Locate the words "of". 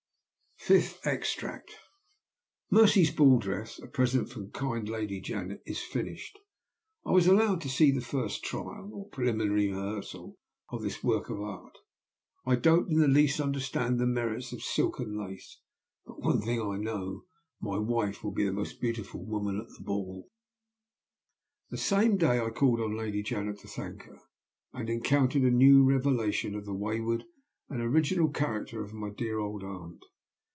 10.69-10.83, 11.31-11.41, 14.53-14.61, 26.53-26.65, 28.83-28.93